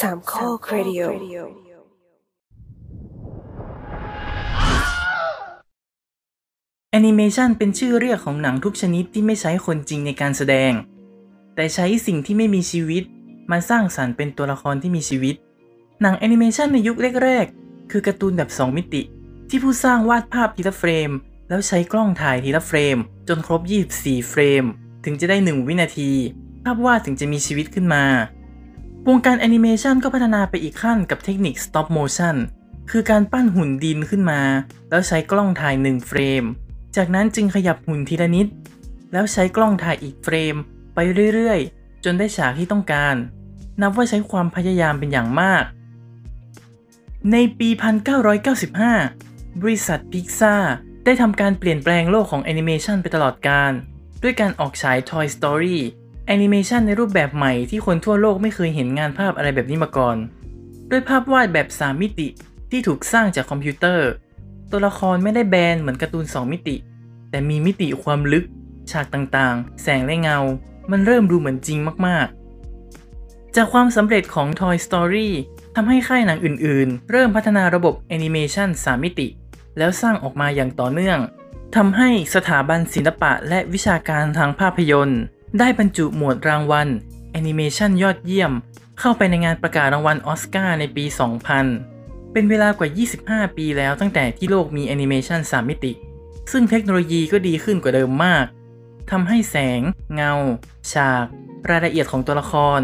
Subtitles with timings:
[0.00, 1.00] สามข้อครดิโอ
[6.92, 10.72] แอนิเมชันเป็นชื่อเรียกของหนังทุกชนิดที่ไม่ใช้คนจริงในการแสดง
[11.54, 13.02] แต่ใช้สิ่งที่ไม่มีชีวิต
[13.50, 15.34] มาสร้างสรรค์เป็นตัวละครที่มีชีวิต
[16.02, 19.02] หนังแอนิเมชันในยุคแรกๆ คือการ์ตูนแบบ 2 มิติ
[19.48, 21.10] ที่ผู้สร้างวาดภาพทีละเฟรม
[21.48, 22.96] แล้วใช้กล้องถ่ายทีละเฟรม
[23.28, 23.60] จนครบ
[23.96, 24.64] 24 เฟรม
[25.04, 26.10] ถึงจะได้ 1 วินาที
[26.64, 28.04] ภาพวาดถึงจะมีชีวิตขึ้นมา
[29.06, 32.36] วงการแอนิเมชันก็พัฒนาไปอีกขั้นกับเทคนิค stop motion
[32.90, 34.40] คือการปั้นหุ่นดินขึ้นมา
[34.90, 36.44] แล้วใช้กล้องถ่าย 1 เฟรม
[36.96, 38.46] จากนั้นจึงขยับหุ่นทีละนิด
[39.12, 40.54] แล้วใช้กล้องถ่ายอีกเฟรม
[40.94, 40.98] ไป
[41.34, 43.16] เรื่อยๆ จนได้ฉากที่ต้องการ
[43.80, 45.64] นับว่าใช้ความพยายามเป็นอย่างมาก
[47.32, 47.68] ในปี
[48.64, 50.56] 1995 บริษัทพิกซา
[51.04, 53.72] ได้ทำการเปลี่ยนแปลงโลกของแอนิเมชันไปตลอดกาล
[54.22, 55.78] ด้วยการออกฉาย Toy Story
[56.30, 60.16] แอนิเมชันในรูปแบบใหม่ที่คนทั่วโลกไม่เคยเห็นงานภาพอะไรแบบนี้มาก่อน
[60.90, 62.28] ด้วยภาพวาดแบบ 3 มิติ
[62.70, 64.08] ที่ถูกสร้างจากคอมพิวเตอร์
[64.70, 66.76] ตัวละครไม่ได้แบนเหมือนการ์ตูน 2 มิติ
[67.30, 68.44] แต่มีมิติความลึก
[68.90, 70.38] ฉากต่างๆ แสงและเงา
[70.90, 75.28] มันเริ่มดูเหมือนจริงมากๆ จากความสำเร็จของ Toy Story
[75.74, 79.28] ทำให้ค่ายหนังอื่นๆ เริ่มพัฒนาระบบแอนิเมชัน3 มิติ
[79.78, 81.18] แล้วสร้างออกมาอย่างต่อเนื่อง
[81.76, 85.22] ทำให้สถาบันศิลปะและวิชาการทางภาพยนตร์
[85.58, 86.88] ได้บรรจุหมวดรางวัล
[87.32, 88.52] แอนิเมชันยอดเยี่ยม
[89.00, 91.04] เข้าไปในงานประกาศรางวัลอสการ์ในปี
[91.68, 92.88] 2000 เป็นเวลากว่า
[93.44, 95.92] 25 ปีแล้วตั้งแต่ที่โลกมีแอนิเมชัน3มิติ
[96.52, 98.44] ซึ่งเทคโนโลยีก็ดีขึ้นกว่าเดิมมาก
[99.10, 99.80] ทำให้แสง
[100.14, 100.32] เงา
[100.92, 101.26] ฉาก
[101.70, 102.80] รายละเอียดของตัวละคร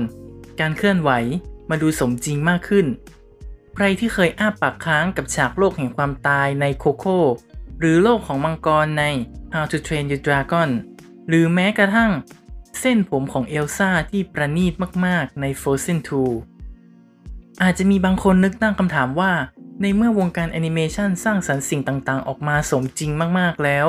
[0.61, 1.11] การเคลื่อนไหว
[1.71, 2.87] มาดูสมจริงมากขึ้น
[3.75, 7.21] ใครที่เคยอ้าปากค้างกับฉากโลกแห่งความตายในโคโค่
[7.81, 9.05] หรือโลกของมังกรใน
[9.53, 10.71] How to Train Your Dragon
[11.29, 12.13] หรือแม้กระทั่ง
[12.81, 14.75] เส้นผมของเอลซ่าที่ประณีต
[15.07, 15.99] มาก ๆ ใน Frozen
[16.81, 19.33] 2 อาจจะมีบางคนนึกตั้งคำถามว่า
[19.83, 23.87] ในเมื่อวงการแอนิเมชันสร้างสรรค์สิ่งต่าง ๆ ออกมาสมจริงมาก ๆ แล้ว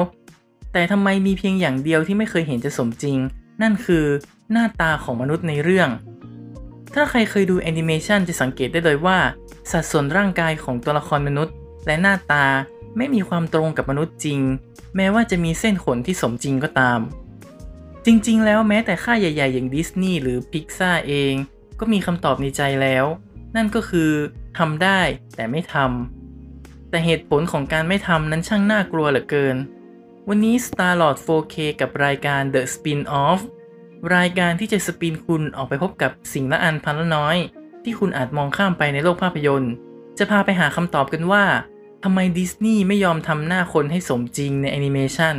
[0.73, 3.17] แต่ทำไมมีเพียงอย่างเดียวที่ไม่เคยเห็นจะสมจริง
[3.61, 4.05] นั่นคือ
[4.51, 5.89] หน้าตาของมนุษย์ในเรื่อง
[6.93, 9.17] ถ้าใครเคยดูแอนิเมชันจะสังเกตได้เลยว่า
[9.71, 11.55] สัดส่วนร่างกายของตัวละครมนุษย์
[11.85, 12.45] และหน้าตา
[12.97, 14.39] ไม่มีความตรงกับมนุษย์จริง
[14.95, 16.99] แม้ว่าจะมีเส้นขนที่สมจริงก็ตาม
[18.05, 21.33] จริง ๆ แล้วแม้แต่ค่ายใหญ่ ๆ อย่างดิสนีย์หรือพิกซาเอง
[21.79, 23.05] ก็มีคำตอบในใจแล้ว
[23.55, 24.11] นั่นก็คือ
[24.57, 24.99] ทำได้
[25.35, 29.55] แต่ไม่ทำ แต่เหตุผลของการไม่ทำนั้นช่างน่ากลัวเหลือเกิน
[30.29, 33.41] วันนี้ Starlord 4K กับรายการ The Spin-off
[34.15, 37.37] รายการที่จะสปินคุณออกไปพบกับสิ่งละอันพันละน้อย
[37.83, 39.73] ที่คุณอาจมองข้ามไปในโลกภาพยนตร์
[40.17, 41.43] จะพาไปหาคำตอบกันว่า
[42.03, 45.35] ทำไมดิสนีย์ไม่ยอมทำหน้าคนให้สมจริงในแอนิเมชัน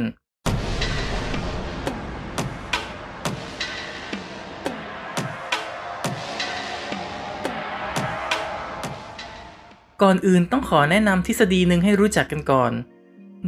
[10.02, 12.72] ก่อนอื่นต้องขอแนะนำทฤษฎีหนึ่งให้รู้จักกันก่อน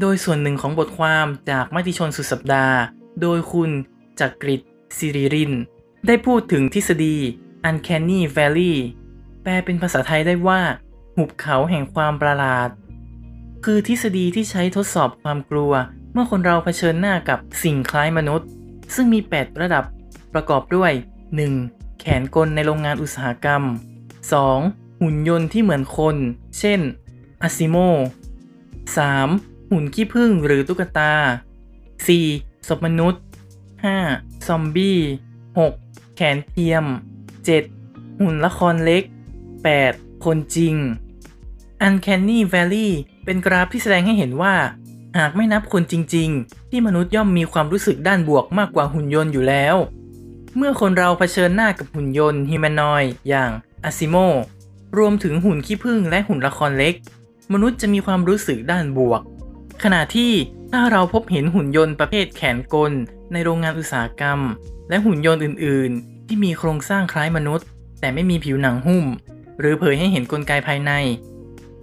[0.01, 2.77] โดยส่วนหนึ่งของบทความจากมติชนสุดสัปดาห์
[3.23, 3.71] โดยคุณ
[4.21, 4.63] จักริด
[4.97, 5.53] ซิริริน
[6.07, 7.17] ได้พูดถึงทฤษฎี
[7.69, 8.75] Uncanny Valley
[9.43, 10.61] แปลเป็นภาษาไทยได้ว่า
[11.17, 12.69] หุบเขาแห่งความประหลาด
[13.65, 15.73] คือทฤษฎีที่ใช้ทดสอบความกลัว
[16.13, 18.49] เมื่อคนเราเผชิญหน้ากับสิ่งคล้ายมนุษย์
[18.95, 19.85] ซึ่งมี 8 ระดับ
[20.35, 20.93] ประกอบด้วย
[21.47, 22.01] 1.
[22.01, 23.63] แขนกลในโรงงานอุตสาหกรรม
[24.43, 24.88] 2.
[25.01, 26.17] หุ่นยนต์ที่เหมือนคน
[26.59, 26.81] เช่น
[27.43, 27.77] อาซิโม
[28.97, 29.71] 3.
[29.71, 31.13] หุ่นขี้ผึ้งหรือตุ๊กตา
[31.91, 32.69] 4.
[32.69, 33.23] ศพมนุษย์
[33.85, 34.47] 5.
[34.47, 34.99] ซอมบี้
[35.57, 36.17] 6.
[36.17, 36.85] แขนเทียม
[37.53, 38.21] 7.
[38.21, 39.03] หุ่นละครเล็ก
[39.65, 40.25] 8.
[40.25, 40.77] คนจริง
[41.87, 42.91] Uncanny Valley
[43.25, 44.55] เป็นกราฟที่แสดงให้เห็นว่า
[45.19, 49.77] หากไม่นับคนจริง ๆ ที่มนุษย์ย่อมมีความรู้สึกด้านบวกมากกว่าหุ่นยนต์อยู่แล้ว
[50.57, 53.51] เมื่อคนเราเผชิญหน้ากับหุ่นยนต์ฮิมานอยอย่าง
[53.85, 54.17] อาซิโม
[54.97, 56.95] รวมถึงหุ่นขี้ผึ้งและหุ่นละครเล็ก
[57.53, 59.23] มนุษย์จะมีความรู้สึกด้านบวก
[59.83, 60.33] ขณะที่
[60.73, 62.93] ถ้าเราพบเห็นหุ่นยนต์ประเภทแขนกล
[63.33, 64.41] ในโรงงานอุตสาหกรรม
[64.89, 67.67] และหุ่นยนต์อื่น ๆ ที่มีโครงสร้างคล้ายมนุษย์
[68.01, 69.05] แต่ไม่มีผิวหนังหุ้ม
[69.59, 70.93] หรือเผยให้เห็นกลไกภายใน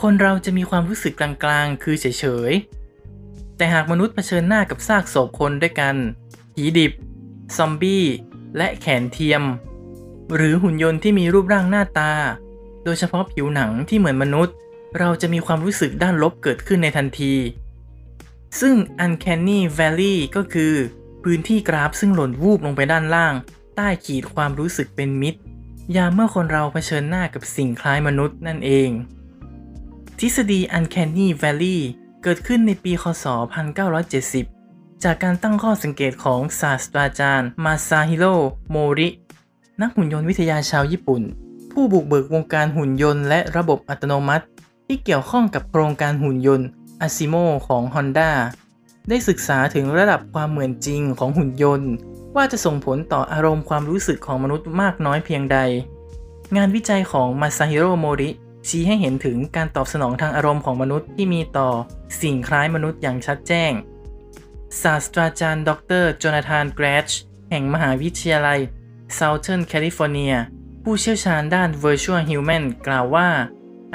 [0.01, 2.05] คนเราจะมีความรู้สึกกลาง ๆ คือเฉ
[2.49, 2.51] ย
[3.05, 5.95] ๆ แต่หากมนุษย์เผชิญหน้ากับซากศพคนด้วยกัน
[6.53, 6.91] ผีดิบ
[7.57, 8.05] ซอมบี้
[8.57, 9.43] และแขนเทียม
[10.35, 12.11] หรือหุ่นยนต์ที่มีรูปร่างหน้าตา
[12.85, 14.55] โดยเฉพาะผิวหนังที่เหมือนมนุษย์
[14.99, 17.33] เราจะมีความรู้สึกด้านลบเกิดขึ้นในทันที
[18.59, 20.73] ซึ่ง Uncanny Valley ก็คือ
[21.23, 23.33] พื้นที่กราฟซึ่งหล่นวูบลงไปด้านล่าง
[23.75, 25.39] ใต้ขีดความรู้สึกเป็นมิตร
[25.95, 28.89] ยามเมื่อคนเราเผชิญหน้ากับสิ่งคล้ายมนุษย์นั่นเอง
[30.19, 31.79] ทฤษฎี Uncanny Valley
[32.23, 33.25] เกิดขึ้นในปี คศ
[34.15, 38.35] 1970 จากการตั้งข้อสังเกตของศาสตราจารย์มาซาฮิโร่
[38.71, 39.09] โมริ
[39.81, 41.23] นักหุ่นยนต์วิทยาชาวญี่ปุ่น
[41.75, 44.45] ผู้บุกเบิกวงการหุ่นยนต์และระบบอัตโนมัติ
[44.87, 46.67] ที่เกี่ยวข้องกับโครงการหุ่นยนต์
[47.07, 48.31] a s i m o ของ Honda
[49.09, 51.91] ได้ศึกษาถึงระดับความเหมือนจริงของหุ่นยนต์
[52.35, 55.57] ว่าจะส่งผลต่ออารมณ์ความรู้สึกของมนุษย์มากน้อยเพียงใด
[56.57, 58.29] งานวิจัยของ Masahiro Mori
[58.67, 61.69] ชี้ให้เห็นถึงการตอบสนองทางอารมณ์ของมนุษย์ที่มีต่อ
[62.21, 63.71] สิ่งคล้ายมนุษย์อย่างชัดแจ้ง
[64.81, 65.71] ศาสตราจารย์ ด
[66.01, 67.09] รโจนาธานแกรช
[67.49, 68.59] แห่งมหาวิทยาลัย
[69.17, 70.35] Southern California
[70.87, 73.27] ผู้เชี่ยวชาญด้าน Virtual Human กล่าวว่า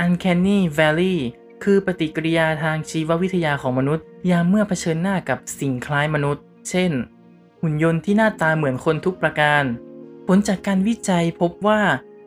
[0.05, 1.17] Uncanny Valley
[1.63, 6.93] คือปฏิกิริยาทางชีววิทยาของมนุษย์ ยามเมื่อเผชิญหน้ากับสิ่งคล้ายมนุษย์ เช่น
[7.63, 9.65] หุ่นยนต์ที่หน้าตาเหมือนคนทุกประการ
[10.27, 11.81] ผลจากการวิจัยพบว่า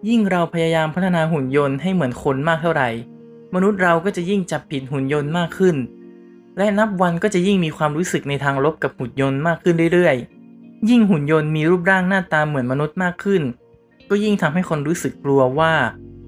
[0.10, 2.89] ยิ่งเราพยายามพัฒนาหุ่นยนต์ให้เหมือนคนมากเท่าไหร่
[3.56, 5.75] มนุษย์เราก็จะยิ่งจับผิดหุ่นยนต์มากขึ้น
[6.57, 13.44] และนับวันก็จะยิ่งมีความรู้สึกในทางลบกับหุ่นยนต์มากขึ้นเรื่อยๆ ยิ่งหุ่นยนต์มีรูปร่างหน้าตาเหมือนมนุษย์มากขึ้น
[14.10, 15.74] ก็ยิ่งทำให้คนรู้สึกกลัวว่า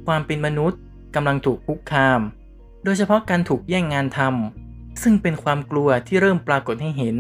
[0.06, 0.80] ความเป็นมนุษย์
[1.16, 2.20] กำลังถูกคุกคาม
[2.84, 7.16] โดยเฉพาะการถูกแย่งงานทำซึ่งเป็นความกลัวที่เริ่มปรากฏให้เห็น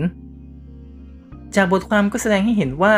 [1.55, 2.95] จากบทความก็แสดงให้เห็นว่า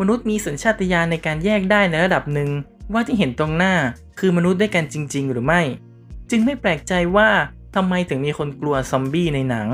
[0.00, 2.50] มนุษย์มีสัญชาตญาณในการแยกได้ในระดับหนึ่ง
[2.92, 3.74] ว่าที่เห็นตรงหน้า
[4.18, 5.62] คือมนุษย์ด้วยกันจริง ๆ หรือไม่
[6.30, 7.28] จึงไม่แปลกใจว่า
[7.74, 9.68] ทำไมถึงมีคนกลัวซอมบี้ในหนัง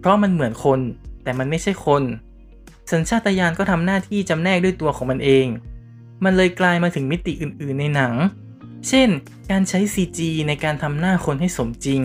[0.00, 0.80] เพราะมันเหมือนคน
[1.22, 2.02] แต่มันไม่ใช่คน
[2.92, 5.46] สัญชาตญาณก็ทำหน้าที่จำแนกด้วยตัวของมันเอง
[6.24, 8.14] มันเลยกลายมาถึงมิติอื่นๆในหนัง
[8.88, 9.08] เช่น
[9.50, 12.02] การใช้ CG ในการทำหน้าคนให้สมจริง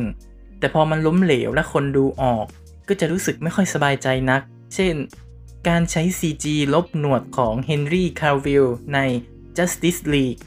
[0.60, 2.46] แต่พอมันล้มเหลวและคนดูออก
[2.88, 4.42] ก็จะรู้สึกไม่ค่อยสบายใจนัก
[4.76, 4.96] เช่น
[5.68, 9.00] การใช้ CG ลบหนวดของเฮนรี่คาวิลล์ใน
[9.58, 10.40] Justice League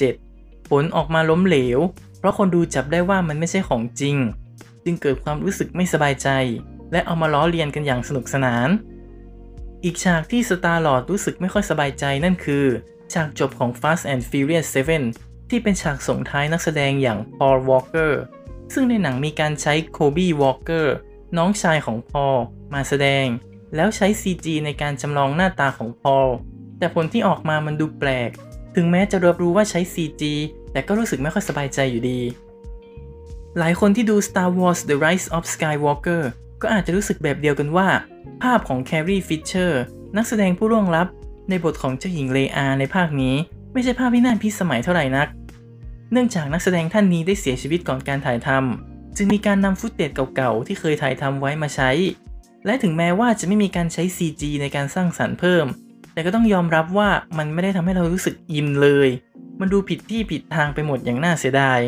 [0.00, 1.78] 2017 ผลออกมาล้มเหลว
[2.18, 4.16] เพราะคนดูจับได้ว่ามันไม่ใช่ของจริง
[4.84, 6.28] จึงเกิดความรู้สึกไม่สบายใจ
[6.92, 8.68] และเอามาล้อเลียนกันอย่างสนุกสนาน
[9.84, 12.66] อีกฉากที่สตาร์ลอร์ดรู้สึกไม่ค่อยสบายใจนั่นคือ
[13.12, 14.66] ฉากจบของ Fast and Furious
[15.08, 18.12] 7 ที่เป็นฉากส่งท้ายนักแสดงอย่าง Paul Walker
[18.74, 20.94] ซึ่งในหนังมีการใช้โคบี้วอล์กเกอร์
[21.36, 22.36] น้องชายของพอล
[22.74, 23.26] มาแสดง
[23.74, 26.28] แล้วใช้ CG ในการจำลองหน้าตาของพอล
[26.78, 28.30] แต่ผลที่ออกมามันดูแปลก
[28.76, 30.22] ถึงแม้จะรับรู้ว่าใช้ CG
[30.72, 32.20] แต่ก็รู้สึกไม่ค่อยสบายใจอยู่ดี
[33.58, 36.22] หลายคนที่ดู Star Wars The Rise of Skywalker
[36.62, 37.88] ก็อาจจะรู้สึกแบบเดียวกันว่า
[38.42, 39.72] ภาพของ Carrie Fisher
[40.16, 41.08] นักแสดงผู้ร่วงลับ
[41.48, 43.34] ในบทของเจ้าหญิงเลอาในภาคนี้
[43.72, 45.28] ไม่ใช่ภาพที่น่าพิสมัยเท่าไหร่นัก
[46.12, 51.90] เนื่องจากนักแสดงท่านนี้ได้เสียชีวิตก่อนการถ่ายทำจึงมีการนำ footage เก่าๆ ที่เคยถ่ายทำไว้มาใช้
[52.66, 55.66] และถึงแม้ว่าจะไม่มีการใช้ CG ในการสร้างสรรค์เพิ่ม
[56.12, 57.08] แต่ก็ต้องยอมรับว่า
[57.38, 59.08] มันไม่ได้ทำให้เรารู้สึกอินเลย
[59.60, 61.80] มันดูผิดที่ผิดทางไปหมดอย่างน่าเสียดาย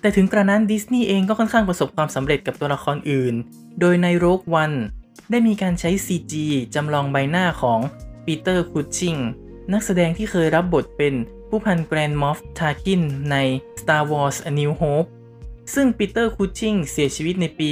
[0.00, 3.34] แต่ถึงกระนั้นดิสนีย์เองก็ค่อนข้างประสบความสำเร็จกับตัวละครอื่น
[3.80, 4.72] โดยใน Rogue One
[5.30, 6.34] ได้มีการใช้ CG
[6.74, 7.80] จำลองใบหน้าของ
[8.24, 9.16] ปีเตอร์คูชิง
[9.72, 11.14] นักแสดงที่เคยรับบทเป็น
[11.48, 13.36] ผู้พัน Grand Moff Tarkin ใน
[13.80, 15.08] Star Wars A New Hope
[15.74, 17.68] ซึ่งปีเตอร์คูชิงเสียชีวิตในปี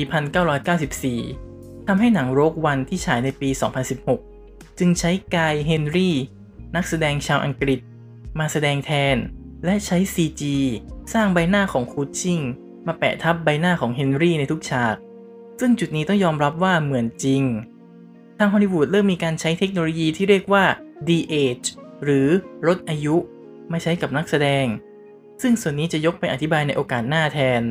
[0.72, 3.48] 1994 ทำให้หนัง Rogue One ที่ฉายในปี
[4.14, 6.14] 2016 จึงใช้กายเฮนรี่
[6.76, 7.80] นักแสดงชาวอังกฤษ
[8.38, 9.16] มาแสดงแทน
[9.64, 10.42] และใช้ CG
[11.12, 12.40] สร้างใบหน้าของคูชิง
[12.86, 14.96] มาแปะทับใบหน้าของเฮนรี่ในทุกฉาก
[15.60, 17.42] ซึ่งจุดนี้ต้องยอมรับว่าเหมือนจริง
[18.38, 20.64] ทางฮอลลีวูดเริ่มมีการใช้เทคโนโลยีที่เรียกว่า
[21.08, 21.68] de-age
[22.04, 22.28] หรือ
[22.66, 23.16] ลดอายุ
[23.70, 24.66] ไมาใช้กับนักแสดง
[25.42, 27.62] ซึ่งส่วนนี้จะยกไปอธิบายในโอกาสหน้าแทน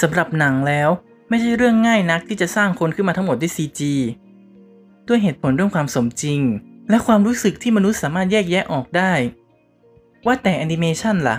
[0.00, 0.88] สำหรับหนังแล้ว
[1.28, 3.80] ไม่ใช่เรื่องง่ายนักที่จะสร้างคนขึ้นมาทั้งหมดด้วย CG
[5.08, 6.40] ด้วยเหตุผลเรื่องความสมจริง
[6.90, 9.12] และความรู้สึกที่มนุษย์สามารถแยกแยะออกได้
[10.26, 11.36] ว่าแต่แอนิเมชันล่ะ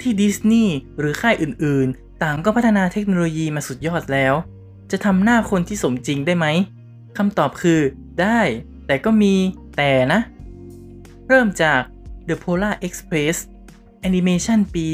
[0.00, 4.34] ที่ดิสนีย์หรือค่ายอื่นๆ ต่างก็พัฒนาเทคโนโลยีมาสุดยอดแล้ว
[4.92, 6.46] จะทำหน้าคนที่สมจริงได้ไหม
[7.18, 7.80] คำตอบคือ
[8.20, 8.40] ได้
[8.86, 9.34] แต่ก็มี
[9.76, 10.20] แต่นะ
[11.28, 11.80] เริ่มจาก
[12.28, 13.36] The Polar Express
[14.00, 14.86] แอนิเมชันปี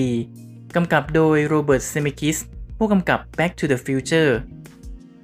[0.00, 2.36] 2004 กำกับโดยโรเบิร์ตเซเมคิส
[2.76, 4.32] ผู้กำกับ Back to the Future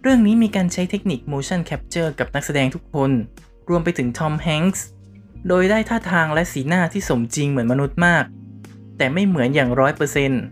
[0.02, 3.10] เรื่องนี้มีการใช้เทคนิค motion capture กับนักแสดงทุกคน
[3.68, 4.84] รวมไปถึงทอมแฮงก์ส
[5.48, 8.24] โดยได้ท่าทางและสีหน้าที่สมจริงเหมือนมนุษย์มาก
[8.96, 10.42] แต่ไม่เหมือนอย่างร้อยเปอร์เซ็นต์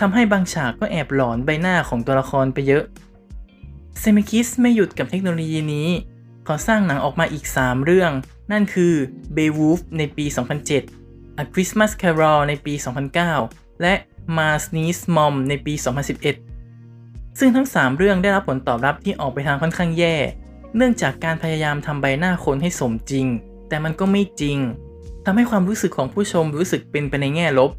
[0.00, 2.84] ทำให้บางฉากก็แอบหลอนใบหน้าของตัวละครไปเยอะ
[3.98, 5.88] เซมิคิสไม่หยุดกับเทคโนโลยีนี้
[6.46, 8.12] ขอสร้างหนังออกมาอีก 3 เรื่อง
[8.52, 8.94] นั่นคือ
[9.36, 10.24] Beowulf ในปี
[10.82, 12.74] 2007 A Christmas Carol ในปี
[13.28, 13.94] 2009 และ
[14.36, 15.74] Mars Needs Mom ในปี
[16.56, 20.16] 2011 ซึ่งทั้ง 3 เรื่องได้รับผลตอบรับที่ออกไปทางค่อนข้างแย่
[20.76, 23.26] เนื่องจากการพยายามทำใบหน้าคนให้สมจริง
[23.68, 24.58] แต่มันก็ไม่จริง
[25.24, 27.70] ทำให้ความรู้สึกของผู้ชมรู้สึกเป็นไปในแง่ลบ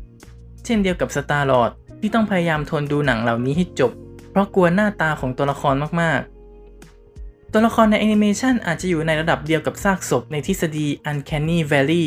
[0.65, 3.91] เช่นเดียวกับสตาร์ลอร์ด ที่ต้องพยายามทนดูหนังเหล่านี้ให้จบ
[4.31, 12.05] เพราะกลัวหน้าตาของตัวละครมากๆ ตัวละครในแอนิเมชันอาจจะอยู่ในระดับเดียวกับซากศพในทฤษฎี Uncanny Valley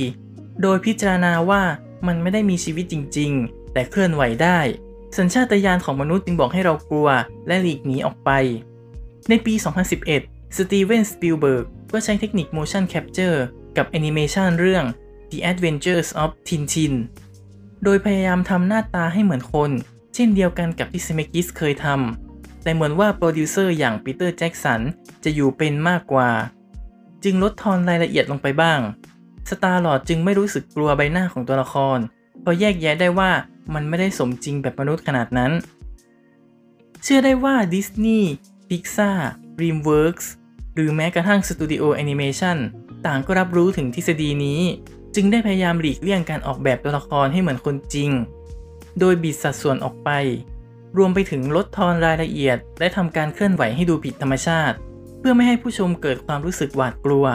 [0.63, 1.63] โดยพิจารณาว่า
[2.07, 4.59] มันไม่ได้มีชีวิตจริง ๆ แต่เคลื่อนไหวได้
[5.19, 7.09] สัญชาตญาณของมนุษย์จึงบอกให้เรากลัว
[7.47, 8.31] และหลีกหนีออกไป
[9.29, 9.55] ในปี
[10.05, 13.39] 2011 สตีเวนสปิลเบิร์กก็ใช้เทคนิค motion capture
[13.77, 14.85] กับแอนิเมชันเรื่อง
[15.31, 16.95] The Adventures of Tintin
[17.85, 19.71] โดยพยายามทำหน้าตาให้เหมือนคน
[20.15, 24.81] เช่นเดียวกันกับที่เซเมคิสเคยทำแต่เหมือนว่าโปรดิวเซอร์อย่างปีเตอร์แจ็กสัน
[25.25, 26.31] จะอยู่เป็นมากกว่า
[27.25, 28.81] จึงลดทอนรายละเอียดลงไปบ้าง
[29.51, 31.99] สตาร์ลอร์ดจึงไม่รู้สึกกลัวใบหน้าของตัวละคร
[32.41, 33.31] เพราะแยกแยะได้ว่า
[33.75, 35.53] มันไม่ได้สมจริงแบบมนุษย์ขนาดนั้น
[37.03, 38.31] เชื่อได้ว่าดิสนีย์
[38.69, 40.31] Pixar DreamWorks
[40.75, 42.57] หรือแม้กระทั่งสตูดิโอแอนิเมชัน
[43.07, 44.61] ต่างก็รับรู้ถึงทฤษฎีนี้
[45.15, 48.11] จึงได้พยายามหลีกเลี่ยงการออกแบบตัวละครให้เหมือนคนจริง
[48.99, 50.11] โดยบิดสัดส่วนออกไป
[50.97, 54.77] รวมไปถึงลดทอนรายละเอียด และทำการเคลื่อนไหวให้ดูผิดธรรมชาติ
[55.19, 57.27] เพื่อไม่ให้ผู้ชมเกิดความรู้สึกหวาดกลัว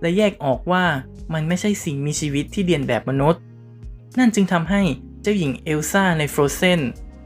[0.00, 0.84] และแยกออกว่า
[1.32, 3.40] มันไม่ใช่สิ่งมีชีวิตที่เลียนแบบมนุษย์
[4.18, 4.82] นั่นจึงทำให้
[5.22, 6.80] เจ้าหญิงเอลซ่าใน Frozen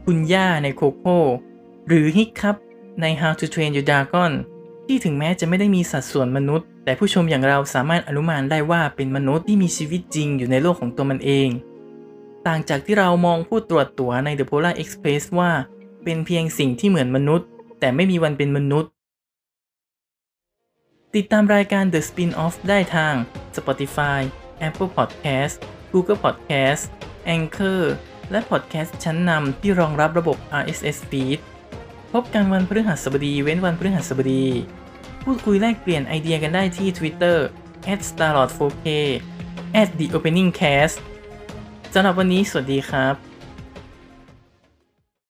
[0.05, 1.19] คุณย่าในโคโค่
[1.87, 2.55] หรือฮิกครับ
[3.01, 4.31] ใน How to Train Your Dragon
[4.87, 11.49] ที่ถึงแม้จะไม่ได้มีสัดส่วนมนุษย์ แต่ผู้ชมอย่างเราสามารถอนุมานได้ว่าเป็นมนุษย์ที่มีชีวิตจริงอยู่ในโลกของตัวมันเอง
[12.47, 15.51] ต่างจากที่เรามองผู้ตรวจตั๋วใน The Polar Express ว่า
[16.03, 17.47] เป็นเพียงสิ่งที่เหมือนมนุษย์
[17.79, 18.89] แต่ไม่มีวันเป็นมนุษย์
[21.15, 23.13] ติดตามรายการ The Spin-off ได้ทาง
[23.55, 24.19] Spotify
[24.67, 25.55] Apple Podcast
[25.93, 26.83] Google Podcast
[27.35, 27.81] Anchor
[28.31, 31.39] และ Podcast ชั้นนำที่รองรับระบบ RSS feed
[32.13, 34.45] พบกันวันพฤหัสบดีเว้นวันพฤหัสบดี
[35.23, 37.37] พูดคุยแลกเปลี่ยนไอเดียกันได้ที่ Twitter
[38.07, 38.87] @starlord4k
[39.97, 40.95] @theopeningcast
[41.93, 43.30] สำหรับวันนี้สวัสดีครับ